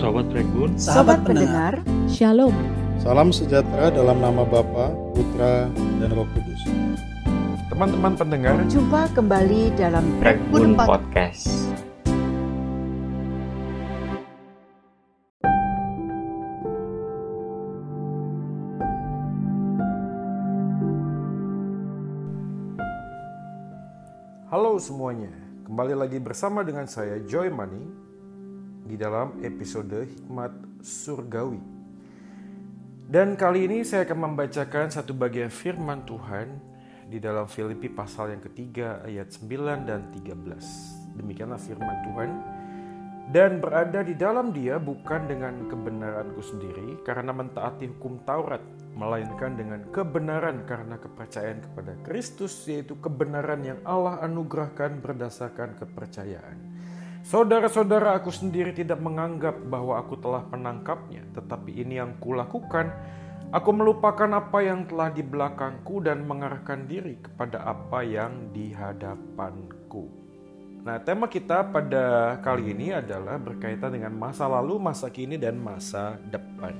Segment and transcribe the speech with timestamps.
[0.00, 1.76] Sobat Regun, Sobat pendengar,
[2.08, 2.56] Shalom.
[3.04, 5.68] Salam sejahtera dalam nama Bapa, Putra,
[6.00, 6.64] dan Roh Kudus.
[7.68, 11.52] teman-teman pendengar, jumpa kembali dalam Regun Pod- Podcast.
[24.48, 25.28] halo semuanya.
[25.68, 27.99] Kembali lagi bersama dengan saya Joy Money
[28.84, 31.60] di dalam episode Hikmat Surgawi.
[33.10, 36.70] Dan kali ini saya akan membacakan satu bagian firman Tuhan
[37.10, 41.18] di dalam Filipi pasal yang ketiga ayat 9 dan 13.
[41.18, 42.30] Demikianlah firman Tuhan.
[43.30, 48.62] Dan berada di dalam dia bukan dengan kebenaranku sendiri karena mentaati hukum Taurat,
[48.98, 56.69] melainkan dengan kebenaran karena kepercayaan kepada Kristus, yaitu kebenaran yang Allah anugerahkan berdasarkan kepercayaan.
[57.30, 62.90] Saudara-saudara, aku sendiri tidak menganggap bahwa aku telah menangkapnya, tetapi ini yang kulakukan.
[63.54, 70.10] Aku melupakan apa yang telah di belakangku dan mengarahkan diri kepada apa yang di hadapanku.
[70.82, 76.18] Nah, tema kita pada kali ini adalah berkaitan dengan masa lalu, masa kini, dan masa
[76.34, 76.74] depan.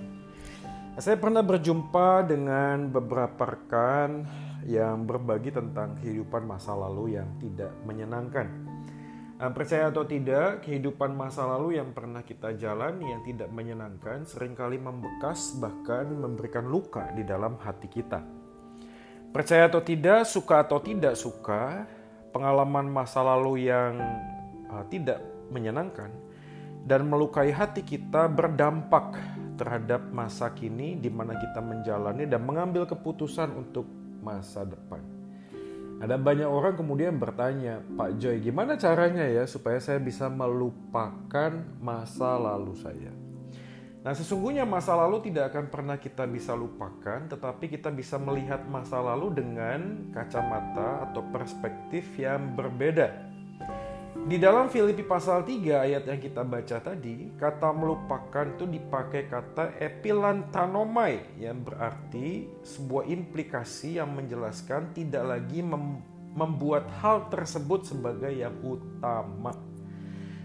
[0.98, 4.26] Saya pernah berjumpa dengan beberapa rekan
[4.66, 8.69] yang berbagi tentang kehidupan masa lalu yang tidak menyenangkan.
[9.40, 14.52] Nah, percaya atau tidak, kehidupan masa lalu yang pernah kita jalani yang tidak menyenangkan sering
[14.52, 18.20] kali membekas bahkan memberikan luka di dalam hati kita.
[19.32, 21.88] Percaya atau tidak, suka atau tidak suka,
[22.36, 23.96] pengalaman masa lalu yang
[24.68, 26.12] uh, tidak menyenangkan
[26.84, 29.16] dan melukai hati kita berdampak
[29.56, 33.88] terhadap masa kini di mana kita menjalani dan mengambil keputusan untuk
[34.20, 35.19] masa depan.
[36.00, 42.40] Ada banyak orang kemudian bertanya, Pak Joy, gimana caranya ya supaya saya bisa melupakan masa
[42.40, 43.12] lalu saya?
[44.00, 48.96] Nah, sesungguhnya masa lalu tidak akan pernah kita bisa lupakan, tetapi kita bisa melihat masa
[48.96, 53.29] lalu dengan kacamata atau perspektif yang berbeda.
[54.20, 59.80] Di dalam Filipi pasal 3 ayat yang kita baca tadi, kata melupakan itu dipakai kata
[59.80, 68.54] epilantanomai yang berarti sebuah implikasi yang menjelaskan tidak lagi mem membuat hal tersebut sebagai yang
[68.60, 69.56] utama.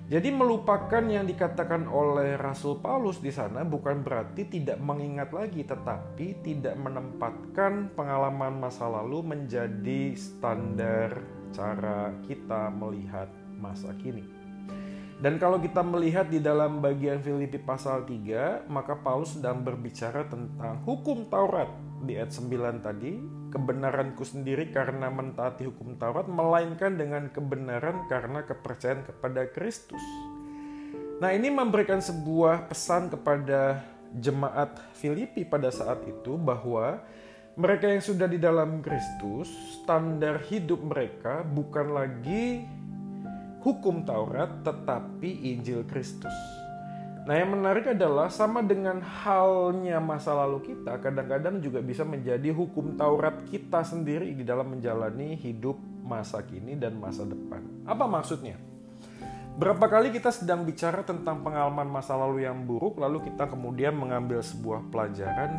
[0.08, 6.42] Jadi melupakan yang dikatakan oleh Rasul Paulus di sana bukan berarti tidak mengingat lagi tetapi
[6.42, 11.22] tidak menempatkan pengalaman masa lalu menjadi standar
[11.54, 14.46] cara kita melihat masa kini.
[15.16, 20.84] Dan kalau kita melihat di dalam bagian Filipi pasal 3, maka Paulus sedang berbicara tentang
[20.84, 21.72] hukum Taurat
[22.04, 23.16] di ayat 9 tadi,
[23.50, 30.04] kebenaranku sendiri karena mentaati hukum Taurat melainkan dengan kebenaran karena kepercayaan kepada Kristus.
[31.24, 33.88] Nah, ini memberikan sebuah pesan kepada
[34.20, 37.00] jemaat Filipi pada saat itu bahwa
[37.56, 39.48] mereka yang sudah di dalam Kristus,
[39.80, 42.68] standar hidup mereka bukan lagi
[43.66, 46.38] hukum Taurat tetapi Injil Kristus.
[47.26, 52.94] Nah, yang menarik adalah sama dengan halnya masa lalu kita, kadang-kadang juga bisa menjadi hukum
[52.94, 57.66] Taurat kita sendiri di dalam menjalani hidup masa kini dan masa depan.
[57.90, 58.62] Apa maksudnya?
[59.58, 64.46] Berapa kali kita sedang bicara tentang pengalaman masa lalu yang buruk, lalu kita kemudian mengambil
[64.46, 65.50] sebuah pelajaran.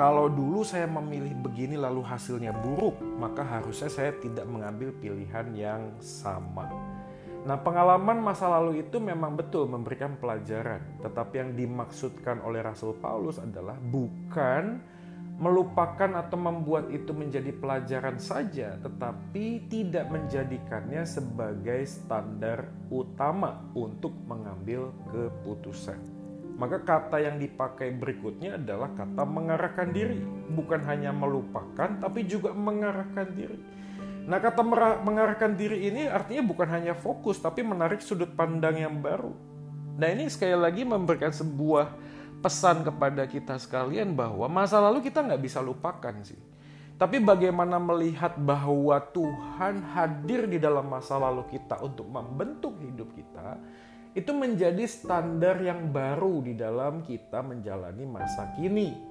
[0.00, 5.82] Kalau dulu saya memilih begini, lalu hasilnya buruk, maka harusnya saya tidak mengambil pilihan yang
[6.00, 6.64] sama.
[7.40, 13.40] Nah, pengalaman masa lalu itu memang betul memberikan pelajaran, tetapi yang dimaksudkan oleh Rasul Paulus
[13.40, 14.84] adalah bukan
[15.40, 24.92] melupakan atau membuat itu menjadi pelajaran saja, tetapi tidak menjadikannya sebagai standar utama untuk mengambil
[25.08, 25.96] keputusan.
[26.60, 30.20] Maka kata yang dipakai berikutnya adalah kata mengarahkan diri,
[30.52, 33.56] bukan hanya melupakan, tapi juga mengarahkan diri.
[34.28, 34.60] Nah, kata
[35.00, 39.32] mengarahkan diri ini artinya bukan hanya fokus, tapi menarik sudut pandang yang baru.
[40.00, 41.92] Nah, ini sekali lagi memberikan sebuah
[42.40, 46.40] pesan kepada kita sekalian bahwa masa lalu kita nggak bisa lupakan sih.
[47.00, 53.56] Tapi bagaimana melihat bahwa Tuhan hadir di dalam masa lalu kita untuk membentuk hidup kita,
[54.12, 59.09] itu menjadi standar yang baru di dalam kita menjalani masa kini.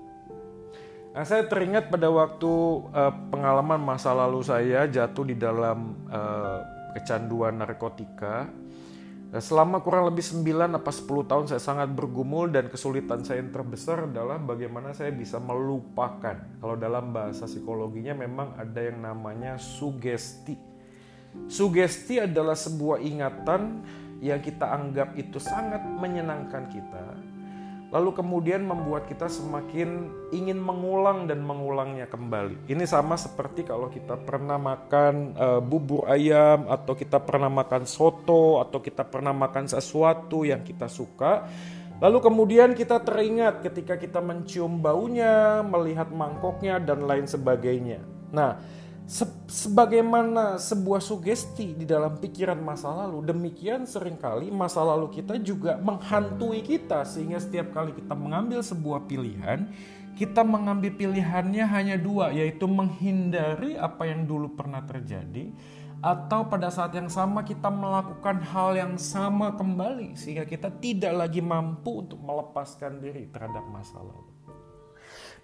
[1.19, 2.47] Nah, saya teringat pada waktu
[2.95, 6.63] uh, pengalaman masa lalu saya jatuh di dalam uh,
[6.95, 8.47] kecanduan narkotika.
[9.27, 13.51] Nah, selama kurang lebih 9 apa 10 tahun saya sangat bergumul dan kesulitan saya yang
[13.51, 16.39] terbesar adalah bagaimana saya bisa melupakan.
[16.39, 20.55] Kalau dalam bahasa psikologinya memang ada yang namanya sugesti.
[21.51, 23.83] Sugesti adalah sebuah ingatan
[24.23, 27.03] yang kita anggap itu sangat menyenangkan kita,
[27.89, 32.69] lalu kemudian membuat kita semakin ingin mengulang dan mengulangnya kembali.
[32.69, 38.61] Ini sama seperti kalau kita pernah makan uh, bubur ayam atau kita pernah makan soto
[38.61, 41.49] atau kita pernah makan sesuatu yang kita suka.
[41.99, 47.99] Lalu kemudian kita teringat ketika kita mencium baunya, melihat mangkoknya dan lain sebagainya.
[48.31, 48.55] Nah,
[49.09, 55.41] se sebagaimana sebuah sugesti di dalam pikiran masa lalu, demikian sering kali masa lalu kita
[55.41, 59.65] juga menghantui kita sehingga setiap kali kita mengambil sebuah pilihan,
[60.13, 65.49] kita mengambil pilihannya hanya dua, yaitu menghindari apa yang dulu pernah terjadi
[65.99, 71.41] atau pada saat yang sama kita melakukan hal yang sama kembali sehingga kita tidak lagi
[71.41, 74.38] mampu untuk melepaskan diri terhadap masa lalu.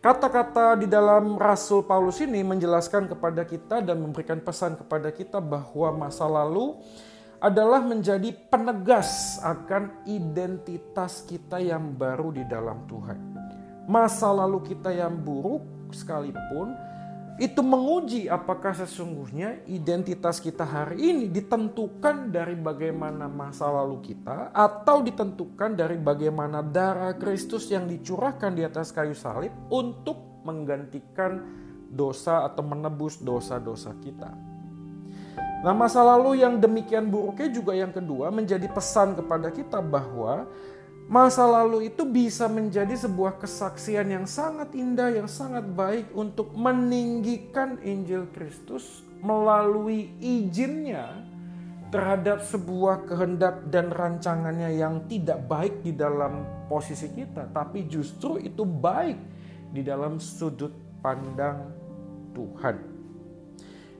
[0.05, 6.05] Kata-kata di dalam Rasul Paulus ini menjelaskan kepada kita dan memberikan pesan kepada kita bahwa
[6.05, 6.77] masa lalu
[7.41, 13.17] adalah menjadi penegas akan identitas kita yang baru di dalam Tuhan.
[13.89, 16.77] Masa lalu kita yang buruk sekalipun
[17.35, 25.03] itu menguji apakah sesungguhnya identitas kita hari ini ditentukan dari bagaimana masa lalu kita atau
[25.03, 31.43] ditentukan dari bagaimana darah Kristus yang dicurahkan di atas kayu salib untuk menggantikan
[31.91, 34.31] dosa atau menebus dosa-dosa kita.
[35.35, 40.47] Nah, masa lalu yang demikian buruknya juga yang kedua menjadi pesan kepada kita bahwa
[41.05, 47.77] Masa lalu itu bisa menjadi sebuah kesaksian yang sangat indah, yang sangat baik untuk meninggikan
[47.85, 51.21] Injil Kristus melalui izinnya
[51.93, 58.65] terhadap sebuah kehendak dan rancangannya yang tidak baik di dalam posisi kita, tapi justru itu
[58.65, 59.21] baik
[59.69, 60.73] di dalam sudut
[61.05, 61.69] pandang
[62.33, 62.94] Tuhan.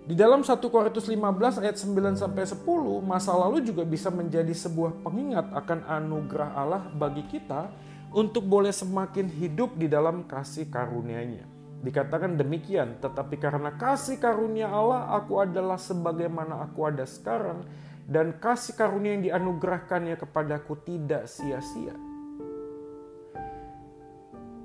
[0.05, 2.61] Di dalam 1 Korintus 15 ayat 9 sampai 10,
[3.01, 7.73] masa lalu juga bisa menjadi sebuah pengingat akan anugerah Allah bagi kita
[8.13, 11.49] untuk boleh semakin hidup di dalam kasih karunia-Nya.
[11.81, 17.65] Dikatakan demikian, tetapi karena kasih karunia Allah, aku adalah sebagaimana aku ada sekarang,
[18.05, 21.97] dan kasih karunia yang dianugerahkannya kepadaku tidak sia-sia.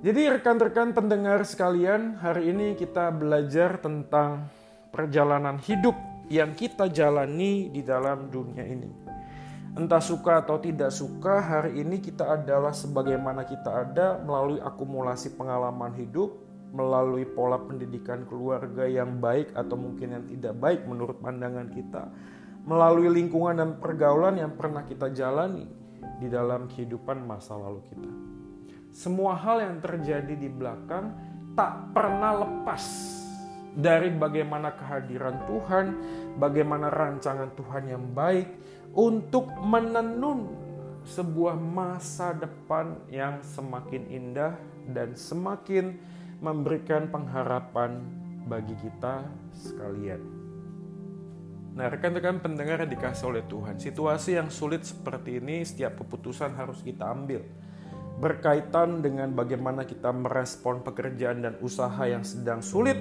[0.04, 4.59] Jadi rekan-rekan pendengar sekalian, hari ini kita belajar tentang
[4.90, 5.94] perjalanan hidup
[6.30, 8.90] yang kita jalani di dalam dunia ini.
[9.70, 15.94] Entah suka atau tidak suka, hari ini kita adalah sebagaimana kita ada melalui akumulasi pengalaman
[15.94, 16.42] hidup,
[16.74, 22.10] melalui pola pendidikan keluarga yang baik atau mungkin yang tidak baik menurut pandangan kita,
[22.66, 25.66] melalui lingkungan dan pergaulan yang pernah kita jalani
[26.18, 28.10] di dalam kehidupan masa lalu kita.
[28.90, 31.14] Semua hal yang terjadi di belakang
[31.54, 32.82] tak pernah lepas
[33.76, 35.86] dari bagaimana kehadiran Tuhan,
[36.38, 38.48] bagaimana rancangan Tuhan yang baik
[38.94, 40.70] untuk menenun
[41.06, 44.54] sebuah masa depan yang semakin indah
[44.90, 45.96] dan semakin
[46.42, 48.02] memberikan pengharapan
[48.48, 49.24] bagi kita
[49.54, 50.20] sekalian.
[51.70, 56.82] Nah, rekan-rekan pendengar yang dikasih oleh Tuhan, situasi yang sulit seperti ini, setiap keputusan harus
[56.82, 57.46] kita ambil.
[58.18, 62.98] Berkaitan dengan bagaimana kita merespon pekerjaan dan usaha yang sedang sulit,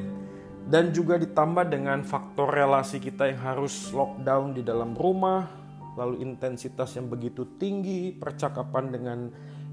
[0.70, 5.50] dan juga ditambah dengan faktor relasi kita yang harus lockdown di dalam rumah,
[5.98, 9.20] lalu intensitas yang begitu tinggi, percakapan dengan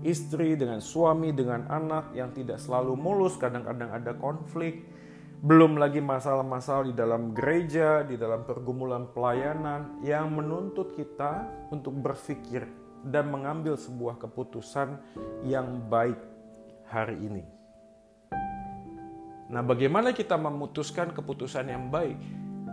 [0.00, 4.88] istri, dengan suami, dengan anak yang tidak selalu mulus, kadang-kadang ada konflik,
[5.44, 12.64] belum lagi masalah-masalah di dalam gereja, di dalam pergumulan pelayanan yang menuntut kita untuk berpikir
[13.04, 14.96] dan mengambil sebuah keputusan
[15.44, 16.18] yang baik
[16.88, 17.55] hari ini.
[19.46, 22.18] Nah, bagaimana kita memutuskan keputusan yang baik?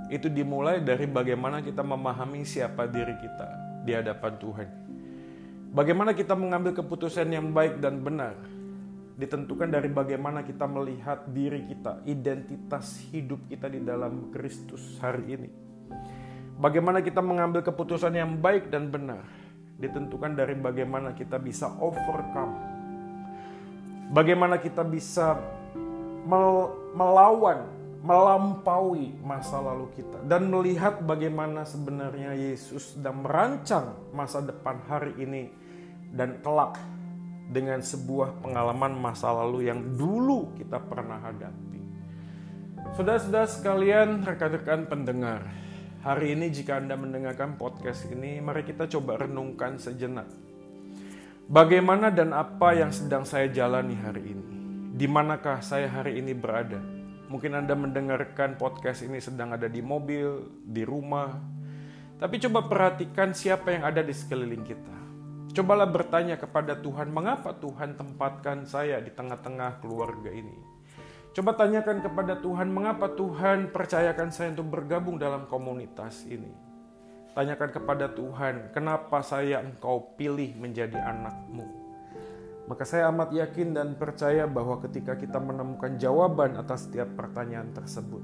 [0.09, 3.47] Itu dimulai dari bagaimana kita memahami siapa diri kita
[3.85, 4.69] di hadapan Tuhan.
[5.73, 8.37] Bagaimana kita mengambil keputusan yang baik dan benar?
[9.13, 15.49] Ditentukan dari bagaimana kita melihat diri kita, identitas hidup kita di dalam Kristus hari ini.
[16.57, 19.25] Bagaimana kita mengambil keputusan yang baik dan benar?
[19.77, 22.53] Ditentukan dari bagaimana kita bisa overcome.
[24.13, 25.37] Bagaimana kita bisa
[26.93, 27.67] melawan,
[28.03, 35.47] melampaui masa lalu kita dan melihat bagaimana sebenarnya Yesus sedang merancang masa depan hari ini
[36.11, 36.75] dan kelak
[37.47, 41.81] dengan sebuah pengalaman masa lalu yang dulu kita pernah hadapi.
[42.93, 45.47] Saudara-saudara sekalian, rekan-rekan pendengar,
[46.03, 50.27] hari ini jika Anda mendengarkan podcast ini, mari kita coba renungkan sejenak.
[51.47, 54.52] Bagaimana dan apa yang sedang saya jalani hari ini?
[54.93, 56.77] Di manakah saya hari ini berada.
[57.25, 61.33] Mungkin Anda mendengarkan podcast ini sedang ada di mobil, di rumah.
[62.21, 64.97] Tapi coba perhatikan siapa yang ada di sekeliling kita.
[65.57, 70.53] Cobalah bertanya kepada Tuhan, mengapa Tuhan tempatkan saya di tengah-tengah keluarga ini?
[71.33, 76.53] Coba tanyakan kepada Tuhan, mengapa Tuhan percayakan saya untuk bergabung dalam komunitas ini?
[77.33, 81.82] Tanyakan kepada Tuhan, kenapa saya engkau pilih menjadi anakmu?
[82.63, 88.23] Maka saya amat yakin dan percaya bahwa ketika kita menemukan jawaban atas setiap pertanyaan tersebut,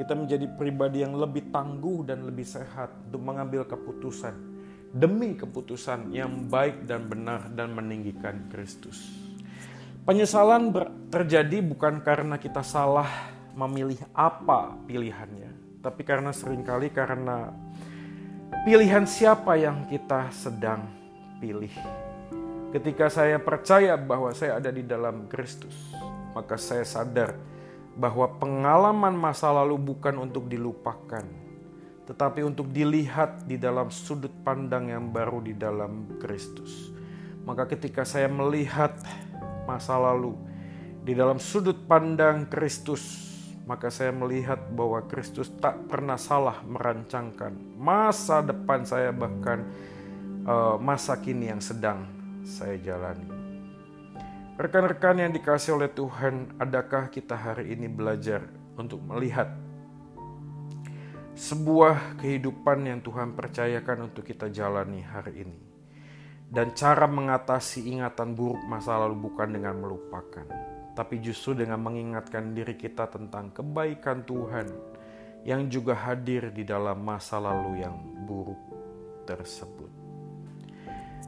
[0.00, 4.54] kita menjadi pribadi yang lebih tangguh dan lebih sehat untuk mengambil keputusan
[4.94, 9.10] demi keputusan yang baik dan benar dan meninggikan Kristus.
[10.06, 10.70] Penyesalan
[11.10, 17.50] terjadi bukan karena kita salah memilih apa pilihannya, tapi karena sering kali karena
[18.62, 20.86] pilihan siapa yang kita sedang
[21.42, 22.03] pilih.
[22.74, 25.94] Ketika saya percaya bahwa saya ada di dalam Kristus,
[26.34, 27.38] maka saya sadar
[27.94, 31.22] bahwa pengalaman masa lalu bukan untuk dilupakan,
[32.02, 36.90] tetapi untuk dilihat di dalam sudut pandang yang baru di dalam Kristus.
[37.46, 38.98] Maka ketika saya melihat
[39.70, 40.34] masa lalu
[41.06, 43.30] di dalam sudut pandang Kristus,
[43.70, 49.62] maka saya melihat bahwa Kristus tak pernah salah merancangkan masa depan saya bahkan
[50.42, 53.26] uh, masa kini yang sedang saya jalani.
[54.54, 58.46] Rekan-rekan yang dikasih oleh Tuhan, adakah kita hari ini belajar
[58.78, 59.50] untuk melihat
[61.34, 65.60] sebuah kehidupan yang Tuhan percayakan untuk kita jalani hari ini.
[66.54, 70.46] Dan cara mengatasi ingatan buruk masa lalu bukan dengan melupakan,
[70.94, 74.70] tapi justru dengan mengingatkan diri kita tentang kebaikan Tuhan
[75.42, 78.60] yang juga hadir di dalam masa lalu yang buruk
[79.26, 79.93] tersebut.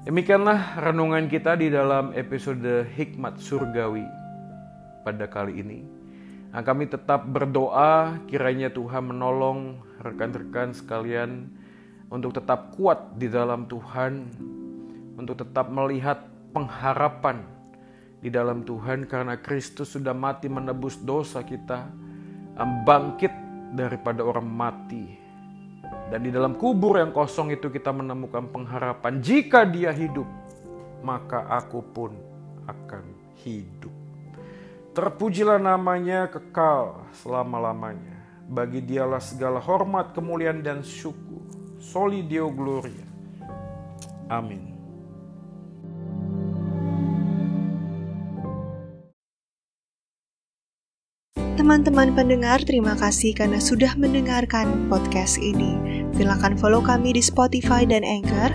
[0.07, 4.07] Demikianlah renungan kita di dalam episode Hikmat Surgawi
[5.03, 5.83] pada kali ini.
[6.55, 11.51] Nah, kami tetap berdoa kiranya Tuhan menolong rekan-rekan sekalian
[12.07, 14.31] untuk tetap kuat di dalam Tuhan,
[15.19, 16.23] untuk tetap melihat
[16.55, 17.43] pengharapan
[18.23, 21.83] di dalam Tuhan karena Kristus sudah mati menebus dosa kita,
[22.87, 23.35] bangkit
[23.75, 25.26] daripada orang mati.
[26.07, 29.19] Dan di dalam kubur yang kosong itu kita menemukan pengharapan.
[29.19, 30.27] Jika dia hidup,
[31.03, 32.15] maka aku pun
[32.67, 33.05] akan
[33.43, 33.95] hidup.
[34.95, 38.17] Terpujilah namanya kekal selama-lamanya.
[38.47, 41.43] Bagi dialah segala hormat, kemuliaan, dan syukur.
[41.83, 43.05] Soli Deo Gloria.
[44.31, 44.76] Amin.
[51.67, 55.75] Teman-teman pendengar, terima kasih karena sudah mendengarkan podcast ini.
[56.15, 58.55] Silakan follow kami di Spotify dan Anchor